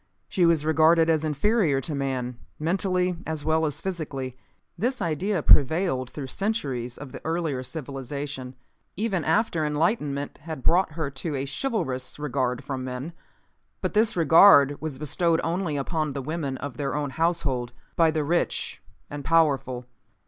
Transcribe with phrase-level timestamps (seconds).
[0.27, 4.35] She was regarded as inferior to man, mentally as well as physically.
[4.75, 8.55] This idea prevailed through centuries of the earlier civilization,
[8.95, 13.13] even after enlightenment had brought to her a chivalrous regard from men.
[13.79, 18.23] But this regard was bestowed only upon the women of their own household, by the
[18.23, 19.85] rich and powerful.